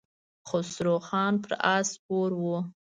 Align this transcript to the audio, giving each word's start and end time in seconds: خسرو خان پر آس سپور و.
خسرو 0.47 0.95
خان 1.07 1.33
پر 1.43 1.51
آس 1.75 1.87
سپور 1.95 2.29
و. 2.39 2.43